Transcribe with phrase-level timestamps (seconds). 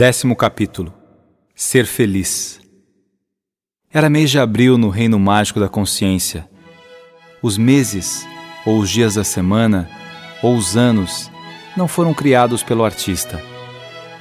[0.00, 0.94] Décimo capítulo
[1.56, 2.60] Ser feliz.
[3.92, 6.48] Era mês de abril no reino mágico da consciência.
[7.42, 8.24] Os meses,
[8.64, 9.90] ou os dias da semana,
[10.40, 11.28] ou os anos,
[11.76, 13.42] não foram criados pelo artista.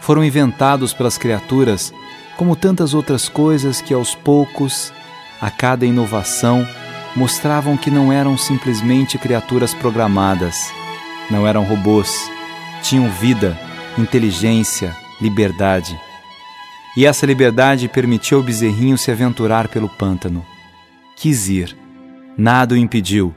[0.01, 1.93] Foram inventados pelas criaturas,
[2.37, 4.91] como tantas outras coisas que aos poucos,
[5.39, 6.67] a cada inovação,
[7.15, 10.71] mostravam que não eram simplesmente criaturas programadas,
[11.29, 12.31] não eram robôs,
[12.81, 13.55] tinham vida,
[13.95, 15.99] inteligência, liberdade.
[16.95, 20.45] E essa liberdade permitiu ao bezerrinho se aventurar pelo pântano.
[21.15, 21.77] Quis ir,
[22.37, 23.33] nada o impediu.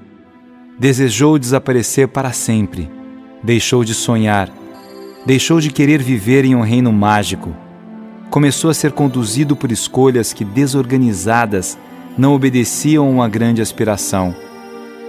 [0.79, 2.91] Desejou desaparecer para sempre.
[3.43, 4.51] Deixou de sonhar.
[5.27, 7.55] Deixou de querer viver em um reino mágico.
[8.31, 11.77] Começou a ser conduzido por escolhas que, desorganizadas,
[12.17, 14.35] não obedeciam a uma grande aspiração.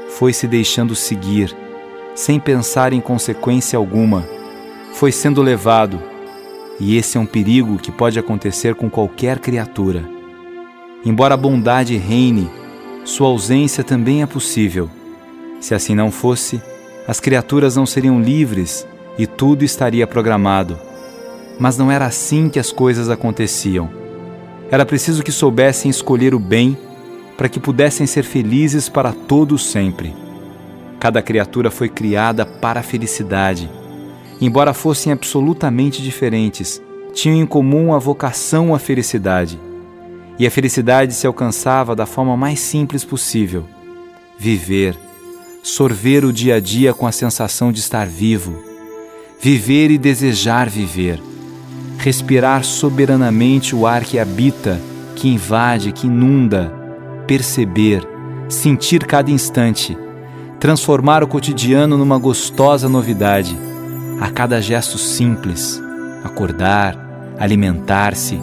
[0.10, 1.56] Foi se deixando seguir,
[2.14, 4.28] sem pensar em consequência alguma.
[4.94, 6.02] Foi sendo levado,
[6.80, 10.04] e esse é um perigo que pode acontecer com qualquer criatura.
[11.06, 12.50] Embora a bondade reine,
[13.04, 14.90] sua ausência também é possível.
[15.60, 16.62] Se assim não fosse,
[17.08, 20.80] as criaturas não seriam livres e tudo estaria programado.
[21.60, 23.90] Mas não era assim que as coisas aconteciam.
[24.72, 26.78] Era preciso que soubessem escolher o bem
[27.38, 30.16] para que pudessem ser felizes para todos sempre.
[31.00, 33.70] Cada criatura foi criada para a felicidade
[34.42, 36.82] embora fossem absolutamente diferentes,
[37.14, 39.60] tinham em comum a vocação à felicidade.
[40.40, 43.66] E a felicidade se alcançava da forma mais simples possível:
[44.40, 44.98] viver,
[45.62, 48.64] sorver o dia a dia com a sensação de estar vivo,
[49.40, 51.22] viver e desejar viver,
[52.00, 54.82] respirar soberanamente o ar que habita,
[55.16, 56.74] que invade, que inunda,
[57.28, 58.08] perceber,
[58.50, 59.96] sentir cada instante,
[60.60, 63.56] transformar o cotidiano numa gostosa novidade
[64.22, 65.82] a cada gesto simples,
[66.24, 66.96] acordar,
[67.40, 68.40] alimentar-se,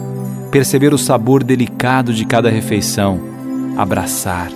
[0.51, 3.17] perceber o sabor delicado de cada refeição,
[3.77, 4.51] abraçar,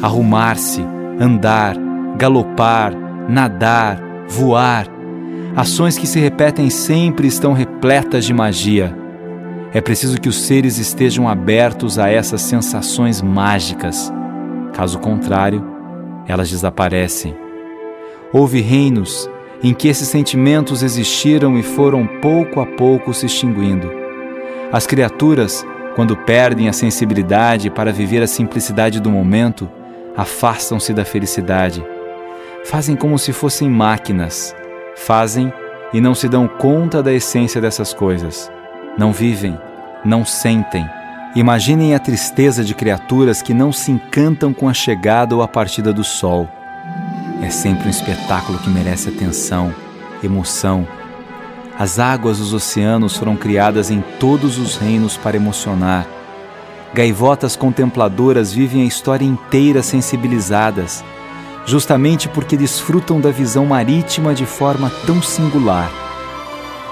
[0.00, 0.80] arrumar-se,
[1.20, 1.76] andar,
[2.16, 2.94] galopar,
[3.28, 4.86] nadar, voar.
[5.54, 8.96] Ações que se repetem sempre estão repletas de magia.
[9.74, 14.10] É preciso que os seres estejam abertos a essas sensações mágicas.
[14.72, 15.62] Caso contrário,
[16.26, 17.36] elas desaparecem.
[18.32, 19.28] Houve reinos
[19.62, 23.90] em que esses sentimentos existiram e foram pouco a pouco se extinguindo.
[24.72, 29.68] As criaturas, quando perdem a sensibilidade para viver a simplicidade do momento,
[30.16, 31.84] afastam-se da felicidade.
[32.64, 34.54] Fazem como se fossem máquinas.
[34.96, 35.52] Fazem
[35.92, 38.50] e não se dão conta da essência dessas coisas.
[38.98, 39.58] Não vivem,
[40.04, 40.84] não sentem.
[41.34, 45.92] Imaginem a tristeza de criaturas que não se encantam com a chegada ou a partida
[45.92, 46.48] do sol
[47.42, 49.74] é sempre um espetáculo que merece atenção,
[50.22, 50.86] emoção.
[51.78, 56.06] As águas dos oceanos foram criadas em todos os reinos para emocionar.
[56.94, 61.04] Gaivotas contempladoras vivem a história inteira sensibilizadas,
[61.66, 65.90] justamente porque desfrutam da visão marítima de forma tão singular.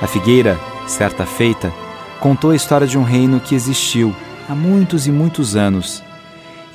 [0.02, 1.72] A figueira, certa feita,
[2.20, 4.14] contou a história de um reino que existiu
[4.46, 6.02] há muitos e muitos anos,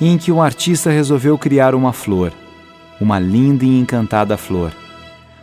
[0.00, 2.32] e em que um artista resolveu criar uma flor
[3.00, 4.72] uma linda e encantada flor.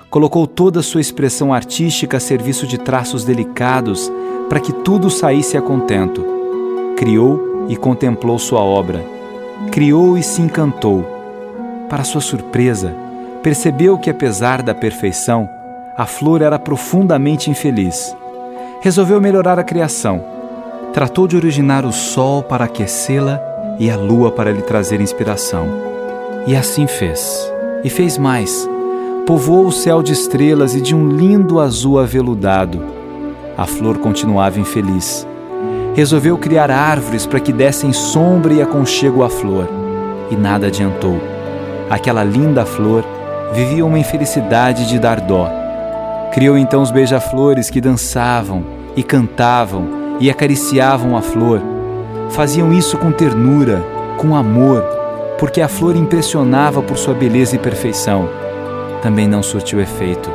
[0.10, 4.12] Colocou toda a sua expressão artística a serviço de traços delicados
[4.48, 6.24] para que tudo saísse a contento.
[6.96, 9.04] Criou e contemplou sua obra.
[9.72, 11.06] Criou e se encantou.
[11.90, 12.96] Para sua surpresa,
[13.44, 15.50] percebeu que, apesar da perfeição,
[15.98, 18.16] a flor era profundamente infeliz.
[18.82, 20.24] Resolveu melhorar a criação.
[20.94, 23.42] Tratou de originar o sol para aquecê-la
[23.80, 25.87] e a lua para lhe trazer inspiração.
[26.48, 27.52] E assim fez.
[27.84, 28.68] E fez mais.
[29.26, 32.82] Povoou o céu de estrelas e de um lindo azul aveludado.
[33.58, 35.28] A flor continuava infeliz.
[35.94, 39.68] Resolveu criar árvores para que dessem sombra e aconchego à flor.
[40.32, 41.20] E nada adiantou.
[41.90, 43.04] Aquela linda flor
[43.52, 45.50] vivia uma infelicidade de dar dó.
[46.32, 48.64] Criou então os beija-flores que dançavam
[48.96, 51.62] e cantavam e acariciavam a flor.
[52.30, 53.84] Faziam isso com ternura,
[54.18, 54.97] com amor
[55.38, 58.28] porque a flor impressionava por sua beleza e perfeição.
[59.02, 60.30] Também não surtiu efeito.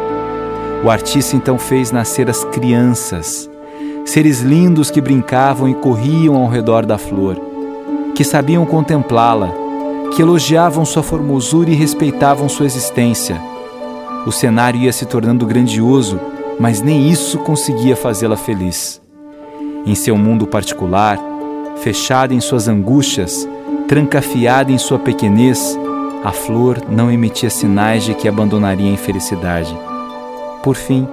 [0.84, 3.48] O artista então fez nascer as crianças,
[4.04, 7.36] seres lindos que brincavam e corriam ao redor da flor,
[8.14, 9.50] que sabiam contemplá-la,
[10.14, 13.40] que elogiavam sua formosura e respeitavam sua existência.
[14.26, 16.18] O cenário ia se tornando grandioso,
[16.58, 19.00] mas nem isso conseguia fazê-la feliz.
[19.86, 21.18] Em seu mundo particular,
[21.76, 23.48] fechada em suas angústias,
[23.92, 25.78] Trancafiada em sua pequenez,
[26.24, 29.76] a flor não emitia sinais de que abandonaria a infelicidade.
[30.62, 31.06] Por fim,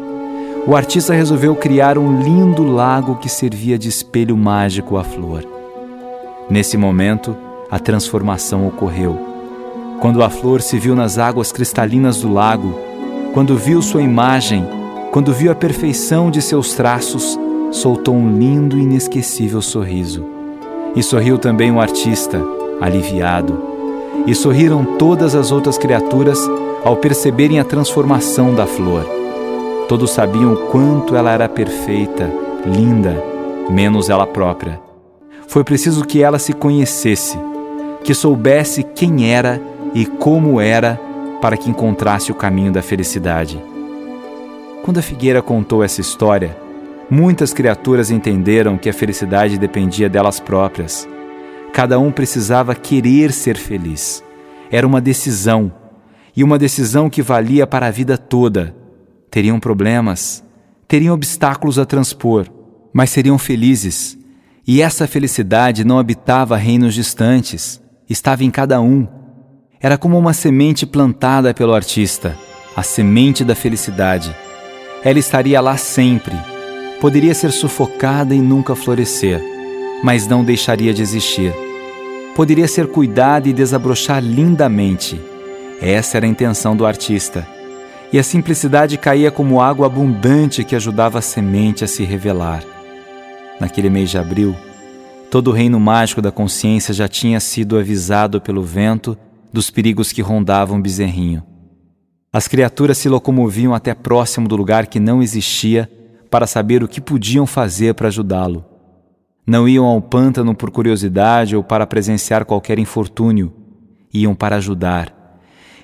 [0.65, 5.43] o artista resolveu criar um lindo lago que servia de espelho mágico à flor.
[6.49, 7.35] Nesse momento,
[7.69, 9.19] a transformação ocorreu.
[9.99, 12.79] Quando a flor se viu nas águas cristalinas do lago,
[13.33, 14.65] quando viu sua imagem,
[15.11, 17.37] quando viu a perfeição de seus traços,
[17.73, 20.25] soltou um lindo e inesquecível sorriso.
[20.95, 22.41] E sorriu também o artista,
[22.81, 23.61] aliviado.
[24.25, 26.39] E sorriram todas as outras criaturas
[26.83, 29.05] ao perceberem a transformação da flor.
[29.87, 32.29] Todos sabiam quanto ela era perfeita,
[32.65, 33.23] linda,
[33.69, 34.79] menos ela própria.
[35.47, 37.37] Foi preciso que ela se conhecesse,
[38.03, 39.59] que soubesse quem era
[39.93, 40.99] e como era
[41.41, 43.61] para que encontrasse o caminho da felicidade.
[44.83, 46.55] Quando a figueira contou essa história,
[47.09, 51.07] muitas criaturas entenderam que a felicidade dependia delas próprias.
[51.73, 54.23] Cada um precisava querer ser feliz.
[54.71, 55.71] Era uma decisão,
[56.35, 58.75] e uma decisão que valia para a vida toda.
[59.29, 60.43] Teriam problemas,
[60.87, 62.47] teriam obstáculos a transpor,
[62.93, 64.17] mas seriam felizes.
[64.65, 69.07] E essa felicidade não habitava reinos distantes, estava em cada um.
[69.81, 72.37] Era como uma semente plantada pelo artista,
[72.75, 74.35] a semente da felicidade.
[75.03, 76.35] Ela estaria lá sempre.
[77.01, 79.41] Poderia ser sufocada e nunca florescer,
[80.03, 81.53] mas não deixaria de existir
[82.39, 85.19] poderia ser cuidada e desabrochar lindamente.
[85.81, 87.45] Essa era a intenção do artista.
[88.13, 92.63] E a simplicidade caía como água abundante que ajudava a semente a se revelar.
[93.59, 94.55] Naquele mês de abril,
[95.29, 99.17] todo o reino mágico da consciência já tinha sido avisado pelo vento
[99.51, 101.43] dos perigos que rondavam o bezerrinho.
[102.31, 105.91] As criaturas se locomoviam até próximo do lugar que não existia
[106.31, 108.68] para saber o que podiam fazer para ajudá-lo.
[109.49, 113.51] Não iam ao pântano por curiosidade ou para presenciar qualquer infortúnio,
[114.13, 115.11] iam para ajudar.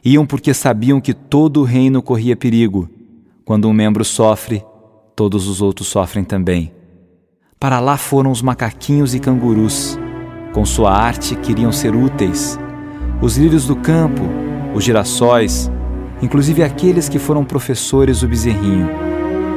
[0.06, 2.88] Iam porque sabiam que todo o reino corria perigo.
[3.44, 4.64] Quando um membro sofre,
[5.16, 6.72] todos os outros sofrem também.
[7.60, 9.98] Para lá foram os macaquinhos e cangurus.
[10.54, 12.60] Com sua arte queriam ser úteis.
[13.20, 14.22] Os lírios do campo,
[14.76, 15.72] os girassóis,
[16.22, 18.88] inclusive aqueles que foram professores do bezerrinho.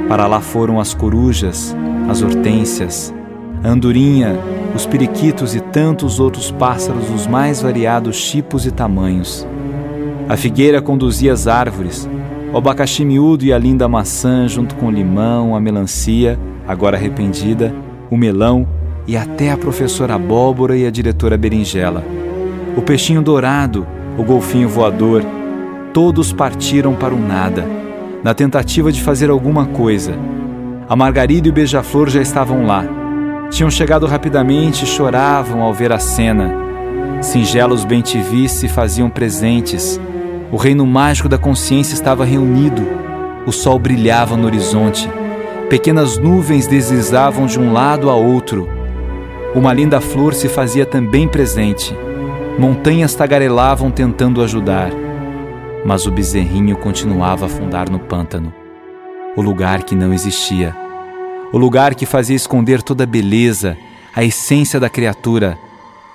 [0.09, 1.77] Para lá foram as corujas,
[2.09, 3.13] as hortênsias,
[3.63, 4.37] a andorinha,
[4.75, 9.47] os periquitos e tantos outros pássaros dos mais variados tipos e tamanhos.
[10.29, 12.09] A figueira conduzia as árvores,
[12.53, 17.75] o abacaxi miúdo e a linda maçã, junto com o limão, a melancia, agora arrependida,
[18.11, 18.67] o melão
[19.07, 22.05] e até a professora abóbora e a diretora berinjela.
[22.77, 25.25] O peixinho dourado, o golfinho voador,
[25.93, 27.67] todos partiram para o nada,
[28.23, 30.13] na tentativa de fazer alguma coisa.
[30.89, 32.98] A margarida e o beija-flor já estavam lá
[33.51, 36.53] tinham chegado rapidamente e choravam ao ver a cena.
[37.21, 40.01] Singelos bem-te-vi se faziam presentes.
[40.53, 42.83] O reino mágico da consciência estava reunido.
[43.47, 45.11] O sol brilhava no horizonte.
[45.69, 48.69] Pequenas nuvens deslizavam de um lado a outro.
[49.55, 51.97] Uma linda flor se fazia também presente.
[52.59, 54.91] Montanhas tagarelavam tentando ajudar.
[55.85, 58.53] Mas o bezerrinho continuava a afundar no pântano
[59.37, 60.75] o lugar que não existia
[61.53, 63.77] o lugar que fazia esconder toda a beleza,
[64.15, 65.59] a essência da criatura.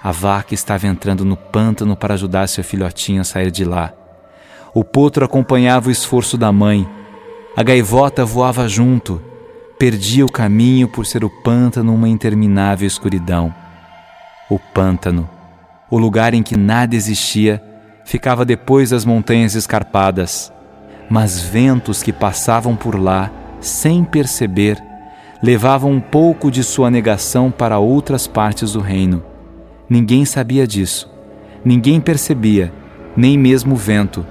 [0.02, 3.94] A vaca estava entrando no pântano para ajudar seu filhotinho a sair de lá.
[4.74, 6.88] O potro acompanhava o esforço da mãe.
[7.56, 9.22] A gaivota voava junto.
[9.80, 13.54] Perdia o caminho por ser o pântano uma interminável escuridão.
[14.50, 15.30] O pântano,
[15.90, 17.63] o lugar em que nada existia,
[18.06, 20.52] ficava depois das montanhas escarpadas.
[21.10, 24.82] Mas ventos que passavam por lá, sem perceber,
[25.44, 29.22] levavam um pouco de sua negação para outras partes do reino.
[29.90, 31.12] Ninguém sabia disso,
[31.66, 32.72] ninguém percebia,
[33.14, 34.26] nem mesmo o vento.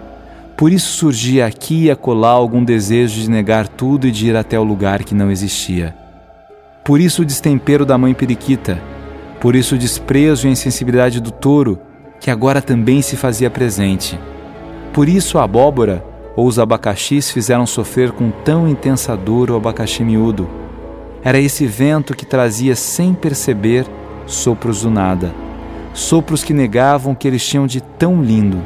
[0.57, 4.59] Por isso surgia aqui e acolá algum desejo de negar tudo e de ir até
[4.59, 5.95] o lugar que não existia.
[6.83, 8.81] Por isso o destempero da mãe periquita,
[9.39, 11.79] por isso o desprezo e a insensibilidade do touro,
[12.21, 14.19] que agora também se fazia presente.
[14.95, 16.03] Por isso a abóbora
[16.35, 20.63] ou os abacaxis fizeram sofrer com tão intensa dor o abacaxi miúdo
[21.25, 23.87] era esse vento que trazia sem perceber
[24.27, 25.33] sopros do nada,
[25.95, 28.63] sopros que negavam que eles tinham de tão lindo.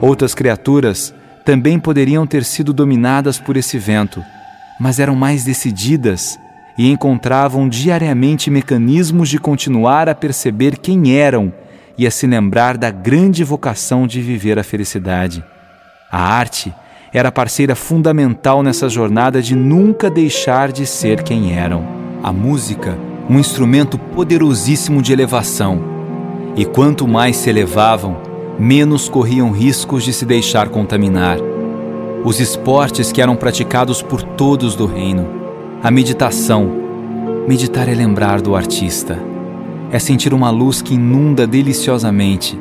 [0.00, 1.14] Outras criaturas
[1.44, 4.22] também poderiam ter sido dominadas por esse vento,
[4.78, 6.38] mas eram mais decididas
[6.76, 11.52] e encontravam diariamente mecanismos de continuar a perceber quem eram
[11.96, 15.44] e a se lembrar da grande vocação de viver a felicidade.
[16.10, 16.74] A arte
[17.12, 21.84] era parceira fundamental nessa jornada de nunca deixar de ser quem eram.
[22.22, 22.96] A música,
[23.28, 25.82] um instrumento poderosíssimo de elevação.
[26.56, 28.16] E quanto mais se elevavam,
[28.58, 31.38] menos corriam riscos de se deixar contaminar.
[32.24, 35.26] os esportes que eram praticados por todos do reino,
[35.82, 36.70] a meditação.
[37.48, 39.18] Meditar é lembrar do artista,
[39.90, 42.56] é sentir uma luz que inunda deliciosamente.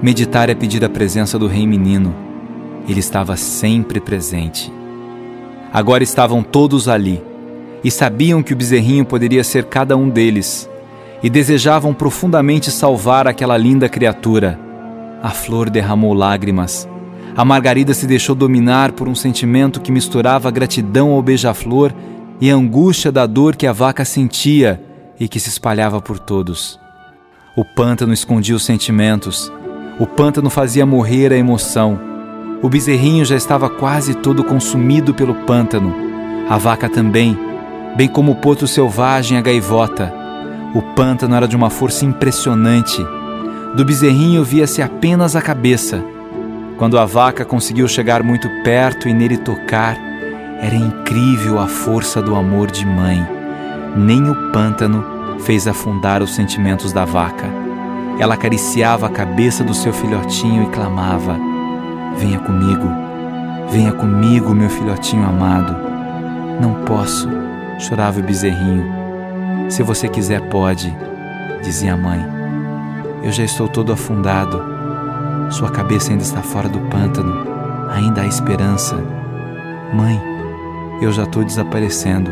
[0.00, 2.23] Meditar é pedir a presença do Rei Menino.
[2.88, 4.72] Ele estava sempre presente.
[5.72, 7.22] Agora estavam todos ali
[7.82, 10.68] e sabiam que o bezerrinho poderia ser cada um deles
[11.22, 14.58] e desejavam profundamente salvar aquela linda criatura.
[15.22, 16.88] A flor derramou lágrimas
[17.36, 21.92] a Margarida se deixou dominar por um sentimento que misturava gratidão ao beija-flor
[22.40, 24.80] e a angústia da dor que a vaca sentia
[25.18, 26.78] e que se espalhava por todos.
[27.56, 29.52] O pântano escondia os sentimentos,
[29.98, 31.98] o pântano fazia morrer a emoção.
[32.64, 35.94] O bezerrinho já estava quase todo consumido pelo pântano,
[36.48, 37.38] a vaca também,
[37.94, 40.10] bem como o potro selvagem a gaivota.
[40.74, 43.04] O pântano era de uma força impressionante.
[43.76, 46.02] Do bezerrinho via-se apenas a cabeça
[46.78, 49.96] quando a vaca conseguiu chegar muito perto e nele tocar,
[50.58, 53.24] era incrível a força do amor de mãe.
[53.94, 55.04] Nem o pântano
[55.40, 57.46] fez afundar os sentimentos da vaca.
[58.18, 61.38] Ela acariciava a cabeça do seu filhotinho e clamava:
[62.18, 62.88] Venha comigo,
[63.70, 65.76] venha comigo, meu filhotinho amado.
[66.60, 67.28] Não posso,
[67.78, 68.84] chorava o bezerrinho.
[69.68, 70.94] Se você quiser, pode,
[71.62, 72.24] dizia a mãe.
[73.22, 74.74] Eu já estou todo afundado
[75.50, 77.46] sua cabeça ainda está fora do pântano.
[77.90, 78.96] Ainda há esperança.
[79.92, 80.20] Mãe,
[81.00, 82.30] eu já estou desaparecendo.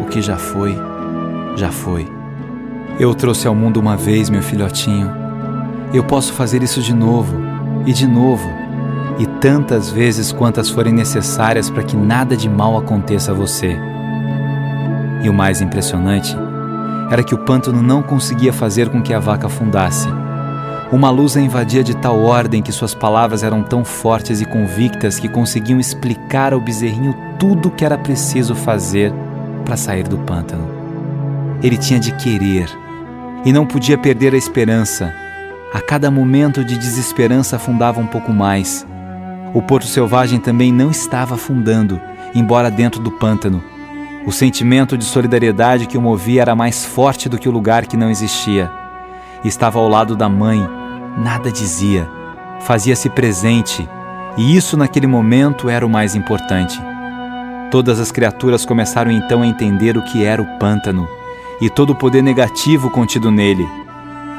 [0.00, 0.76] O que já foi,
[1.56, 2.08] já foi.
[2.98, 5.10] Eu trouxe ao mundo uma vez, meu filhotinho.
[5.92, 7.34] Eu posso fazer isso de novo,
[7.84, 8.48] e de novo,
[9.20, 13.76] e tantas vezes quantas forem necessárias para que nada de mal aconteça a você.
[15.22, 16.34] E o mais impressionante
[17.10, 20.08] era que o pântano não conseguia fazer com que a vaca afundasse.
[20.90, 25.18] Uma luz a invadia de tal ordem que suas palavras eram tão fortes e convictas
[25.18, 29.12] que conseguiam explicar ao bezerrinho tudo o que era preciso fazer
[29.66, 30.66] para sair do pântano.
[31.62, 32.70] Ele tinha de querer
[33.44, 35.12] e não podia perder a esperança.
[35.74, 38.86] A cada momento de desesperança afundava um pouco mais.
[39.52, 42.00] O porto selvagem também não estava afundando,
[42.32, 43.62] embora dentro do pântano.
[44.24, 47.96] O sentimento de solidariedade que o movia era mais forte do que o lugar que
[47.96, 48.70] não existia.
[49.44, 50.64] Estava ao lado da mãe,
[51.18, 52.08] nada dizia,
[52.60, 53.88] fazia-se presente,
[54.36, 56.80] e isso naquele momento era o mais importante.
[57.72, 61.08] Todas as criaturas começaram então a entender o que era o pântano
[61.60, 63.66] e todo o poder negativo contido nele.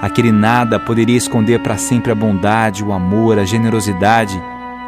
[0.02, 4.42] Aquele nada poderia esconder para sempre a bondade, o amor, a generosidade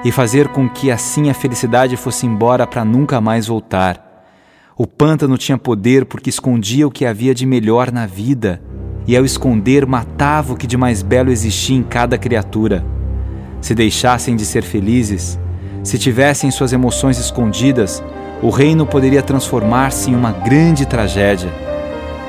[0.03, 4.25] e fazer com que assim a felicidade fosse embora para nunca mais voltar.
[4.77, 8.61] O pântano tinha poder porque escondia o que havia de melhor na vida
[9.07, 12.85] e ao esconder matava o que de mais belo existia em cada criatura.
[13.61, 15.39] Se deixassem de ser felizes,
[15.83, 18.03] se tivessem suas emoções escondidas,
[18.41, 21.49] o reino poderia transformar-se em uma grande tragédia.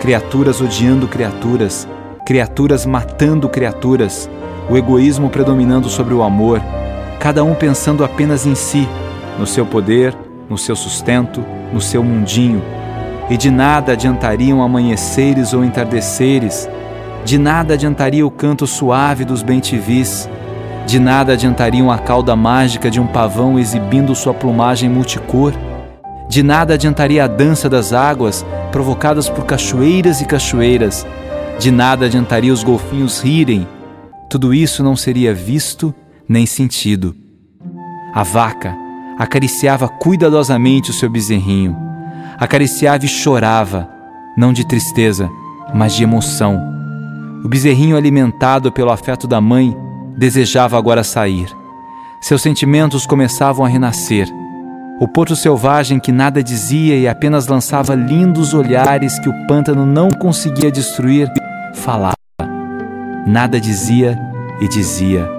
[0.00, 1.88] Criaturas odiando criaturas,
[2.26, 4.28] criaturas matando criaturas,
[4.68, 6.60] o egoísmo predominando sobre o amor,
[7.18, 8.88] cada um pensando apenas em si,
[9.38, 10.14] no seu poder,
[10.48, 12.62] no seu sustento, no seu mundinho.
[13.30, 16.68] E de nada adiantariam amanheceres ou entardeceres,
[17.24, 20.28] de nada adiantaria o canto suave dos bentivis,
[20.86, 25.54] de nada adiantariam a cauda mágica de um pavão exibindo sua plumagem multicor,
[26.28, 31.06] de nada adiantaria a dança das águas provocadas por cachoeiras e cachoeiras,
[31.58, 33.66] de nada adiantaria os golfinhos rirem,
[34.28, 35.94] tudo isso não seria visto
[36.28, 37.14] nem sentido.
[38.12, 38.76] A vaca
[39.18, 41.84] acariciava cuidadosamente o seu bezerrinho
[42.38, 43.88] acariciava e chorava,
[44.36, 45.30] não de tristeza,
[45.72, 46.60] mas de emoção.
[47.44, 49.76] O bezerrinho, alimentado pelo afeto da mãe,
[50.16, 51.48] desejava agora sair.
[52.20, 54.28] Seus sentimentos começavam a renascer.
[55.00, 60.08] O potro selvagem que nada dizia e apenas lançava lindos olhares que o pântano não
[60.10, 61.28] conseguia destruir,
[61.74, 62.14] falava.
[63.26, 64.18] Nada dizia
[64.60, 65.33] e dizia.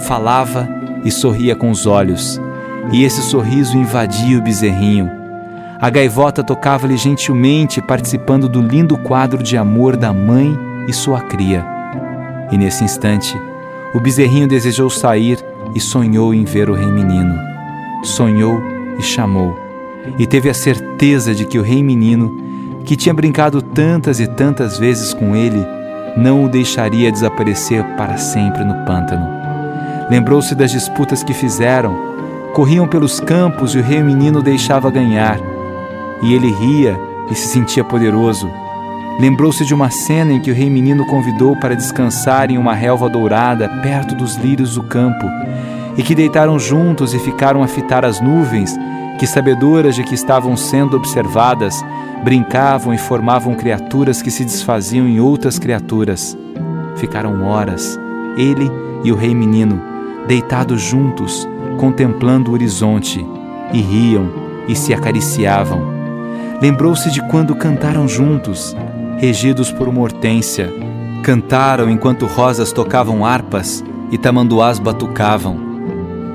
[0.00, 0.68] Falava
[1.04, 2.40] e sorria com os olhos.
[2.92, 5.24] E esse sorriso invadia o bezerrinho
[5.84, 10.58] a gaivota tocava-lhe gentilmente, participando do lindo quadro de amor da mãe
[10.88, 11.62] e sua cria.
[12.50, 13.36] E nesse instante,
[13.92, 17.38] o bezerrinho desejou sair e sonhou em ver o rei menino.
[18.02, 18.62] Sonhou
[18.98, 19.54] e chamou,
[20.18, 22.34] e teve a certeza de que o rei menino,
[22.86, 25.66] que tinha brincado tantas e tantas vezes com ele,
[26.16, 29.43] não o deixaria desaparecer para sempre no pântano.
[30.10, 31.96] Lembrou-se das disputas que fizeram,
[32.54, 35.38] corriam pelos campos e o rei menino deixava ganhar
[36.24, 36.98] e ele ria
[37.30, 38.50] e se sentia poderoso.
[39.20, 43.08] Lembrou-se de uma cena em que o rei menino convidou para descansar em uma relva
[43.08, 45.26] dourada perto dos lírios do campo,
[45.96, 48.76] e que deitaram juntos e ficaram a fitar as nuvens,
[49.18, 51.84] que, sabedoras de que estavam sendo observadas,
[52.24, 56.36] brincavam e formavam criaturas que se desfaziam em outras criaturas.
[56.96, 57.98] Ficaram horas,
[58.36, 58.68] ele
[59.04, 59.80] e o rei menino,
[60.26, 63.24] deitados juntos, contemplando o horizonte,
[63.72, 64.30] e riam
[64.68, 65.94] e se acariciavam.
[66.60, 68.76] Lembrou-se de quando cantaram juntos,
[69.18, 70.72] regidos por uma hortência.
[71.22, 75.58] Cantaram enquanto rosas tocavam harpas e tamanduás batucavam.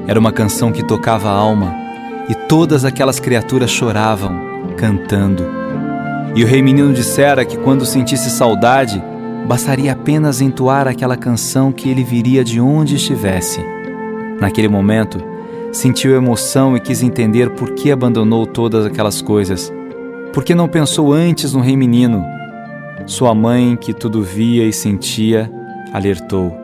[0.08, 1.74] Era uma canção que tocava a alma,
[2.28, 4.40] e todas aquelas criaturas choravam,
[4.76, 5.46] cantando.
[6.36, 9.02] E o rei menino dissera que quando sentisse saudade,
[9.48, 13.64] bastaria apenas entoar aquela canção que ele viria de onde estivesse.
[14.40, 15.20] Naquele momento,
[15.72, 19.72] sentiu emoção e quis entender por que abandonou todas aquelas coisas.
[20.34, 22.24] Por que não pensou antes no rei menino?
[23.06, 25.52] Sua mãe, que tudo via e sentia,
[25.92, 26.56] alertou: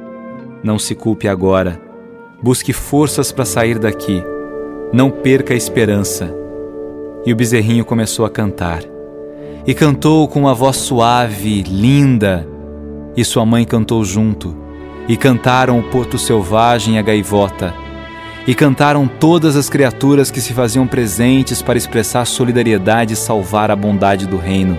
[0.63, 1.81] Não se culpe agora.
[2.41, 4.23] Busque forças para sair daqui.
[4.93, 6.33] Não perca a esperança.
[7.25, 8.83] E o bezerrinho começou a cantar.
[9.65, 12.47] E cantou com uma voz suave, linda.
[13.17, 14.64] E sua mãe cantou junto.
[15.07, 17.85] E cantaram o porto selvagem e a gaivota
[18.47, 23.75] e cantaram todas as criaturas que se faziam presentes para expressar solidariedade e salvar a
[23.75, 24.77] bondade do reino.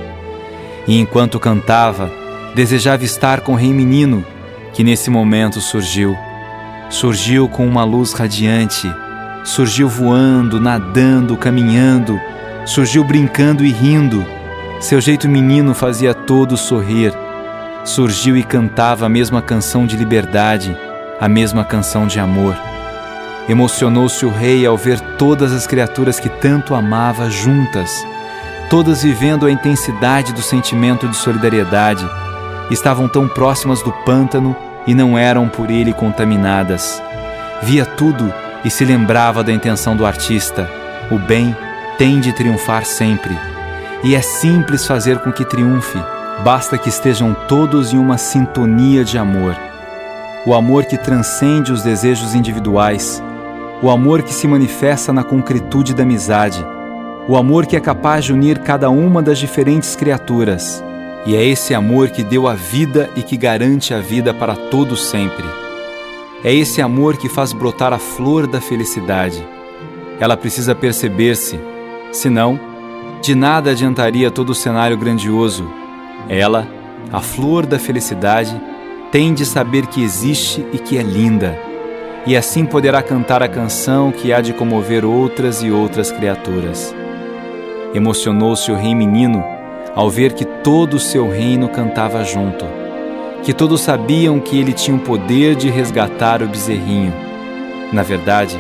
[0.86, 2.10] E enquanto cantava,
[2.54, 4.24] desejava estar com o rei menino,
[4.72, 6.16] que nesse momento surgiu.
[6.88, 8.88] Surgiu com uma luz radiante,
[9.42, 12.20] surgiu voando, nadando, caminhando,
[12.64, 14.24] surgiu brincando e rindo.
[14.78, 17.12] Seu jeito menino fazia todos sorrir.
[17.86, 20.76] Surgiu e cantava a mesma canção de liberdade,
[21.20, 22.56] a mesma canção de amor.
[23.48, 28.04] Emocionou-se o rei ao ver todas as criaturas que tanto amava juntas,
[28.68, 32.04] todas vivendo a intensidade do sentimento de solidariedade.
[32.72, 37.00] Estavam tão próximas do pântano e não eram por ele contaminadas.
[37.62, 40.68] Via tudo e se lembrava da intenção do artista:
[41.08, 41.56] o bem
[41.96, 43.38] tem de triunfar sempre.
[44.02, 45.98] E é simples fazer com que triunfe,
[46.44, 49.56] basta que estejam todos em uma sintonia de amor.
[50.44, 53.22] O amor que transcende os desejos individuais
[53.82, 56.64] o amor que se manifesta na concretude da amizade,
[57.28, 60.82] o amor que é capaz de unir cada uma das diferentes criaturas.
[61.26, 65.06] E é esse amor que deu a vida e que garante a vida para todos
[65.06, 65.44] sempre.
[66.42, 69.44] É esse amor que faz brotar a flor da felicidade.
[70.20, 71.58] Ela precisa perceber-se,
[72.12, 72.58] senão,
[73.20, 75.68] de nada adiantaria todo o cenário grandioso.
[76.28, 76.66] Ela,
[77.12, 78.60] a flor da felicidade,
[79.12, 81.66] tem de saber que existe e que é linda
[82.26, 86.94] e assim poderá cantar a canção que há de comover outras e outras criaturas.
[87.94, 89.44] Emocionou-se o rei menino
[89.94, 92.66] ao ver que todo o seu reino cantava junto,
[93.44, 97.14] que todos sabiam que ele tinha o poder de resgatar o bezerrinho.
[97.92, 98.58] Na verdade,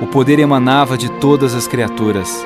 [0.00, 2.44] o poder emanava de todas as criaturas,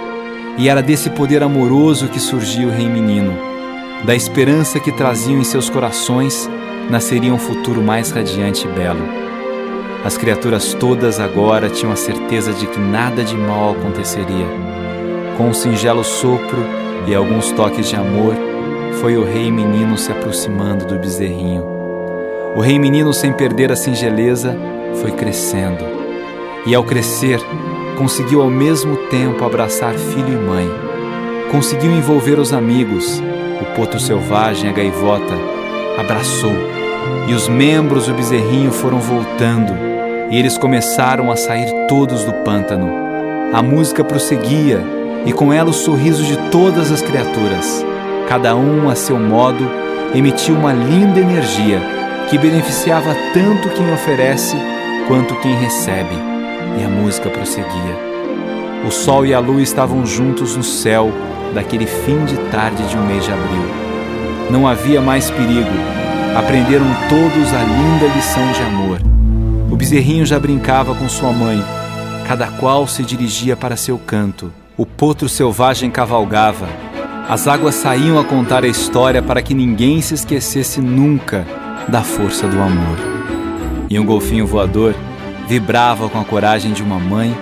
[0.59, 3.56] e era desse poder amoroso que surgia o rei menino.
[4.05, 6.49] Da esperança que traziam em seus corações,
[6.91, 9.03] nasceria um futuro mais radiante e belo.
[10.05, 14.47] As criaturas todas agora tinham a certeza de que nada de mal aconteceria.
[15.37, 16.65] Com um singelo sopro
[17.07, 18.35] e alguns toques de amor,
[19.01, 21.65] foi o rei menino se aproximando do bezerrinho.
[22.55, 24.57] O rei menino, sem perder a singeleza,
[25.01, 25.85] foi crescendo.
[26.65, 27.41] E ao crescer,
[27.99, 30.71] conseguiu ao mesmo tempo abraçar filho e mãe.
[31.51, 33.21] Conseguiu envolver os amigos,
[33.77, 35.35] potro selvagem, a gaivota,
[35.99, 36.57] abraçou,
[37.29, 39.73] e os membros do bezerrinho foram voltando
[40.31, 42.91] e eles começaram a sair todos do pântano.
[43.53, 44.83] A música prosseguia
[45.25, 47.85] e com ela o sorriso de todas as criaturas.
[48.29, 49.65] Cada um, a seu modo,
[50.15, 51.81] emitia uma linda energia
[52.29, 54.57] que beneficiava tanto quem oferece
[55.07, 56.17] quanto quem recebe.
[56.81, 58.16] E a música prosseguia.
[58.85, 61.13] O sol e a lua estavam juntos no céu
[61.55, 63.71] daquele fim de tarde de um mês de abril.
[64.51, 65.71] Não havia mais perigo.
[66.37, 69.17] Aprenderam todos a linda lição de amor
[69.71, 71.63] o bezerrinho já brincava com sua mãe,
[72.27, 74.53] cada qual se dirigia para seu canto.
[74.75, 76.67] O potro selvagem cavalgava.
[77.29, 81.45] As águas saíam a contar a história para que ninguém se esquecesse nunca
[81.89, 82.97] da força do amor.
[83.91, 84.95] E um golfinho voador
[85.47, 87.37] vibrava com a coragem de uma mãe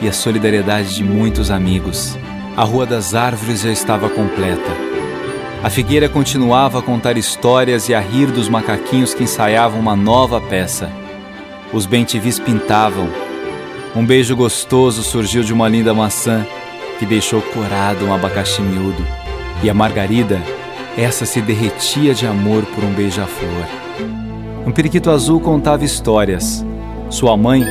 [0.00, 2.16] e a solidariedade de muitos amigos.
[2.56, 4.70] A Rua das Árvores já estava completa.
[5.62, 10.40] A figueira continuava a contar histórias e a rir dos macaquinhos que ensaiavam uma nova
[10.40, 10.90] peça.
[11.72, 13.08] Os bentivis pintavam.
[13.94, 16.46] Um beijo gostoso surgiu de uma linda maçã
[16.98, 19.04] que deixou corado um abacaxi miúdo.
[19.62, 20.40] E a margarida,
[20.96, 23.66] essa se derretia de amor por um beija-flor.
[24.66, 26.64] Um periquito azul contava histórias.
[27.10, 27.64] Sua mãe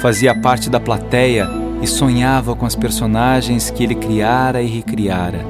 [0.00, 5.44] fazia parte da plateia e sonhava com as personagens que ele criara e recriara.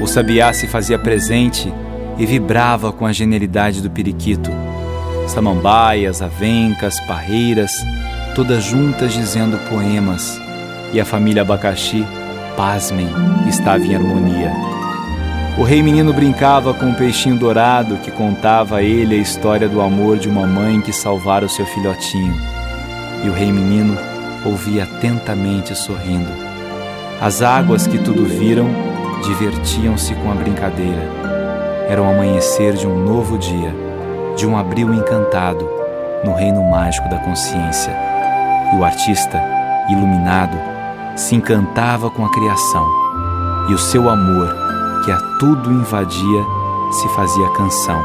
[0.00, 1.72] O sabiá se fazia presente
[2.16, 4.52] e vibrava com a genialidade do periquito.
[5.26, 7.72] Samambaias, avencas, parreiras,
[8.36, 10.40] todas juntas dizendo poemas,
[10.92, 12.06] e a família abacaxi,
[12.56, 13.08] pasmem,
[13.48, 14.52] estava em harmonia.
[15.58, 19.80] O rei menino brincava com um peixinho dourado que contava a ele a história do
[19.80, 22.40] amor de uma mãe que salvara o seu filhotinho.
[23.24, 23.98] E o rei menino
[24.48, 26.30] ouvia atentamente sorrindo.
[27.20, 28.68] As águas que tudo viram
[29.22, 31.02] divertiam-se com a brincadeira.
[31.88, 33.74] Era o amanhecer de um novo dia,
[34.36, 35.68] de um abril encantado
[36.24, 37.94] no reino mágico da consciência.
[38.72, 39.40] E o artista,
[39.90, 40.56] iluminado,
[41.16, 42.86] se encantava com a criação
[43.68, 44.54] e o seu amor
[45.04, 46.42] que a tudo invadia,
[46.92, 48.00] se fazia canção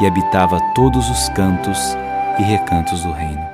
[0.00, 1.78] e habitava todos os cantos
[2.38, 3.44] e recantos do reino.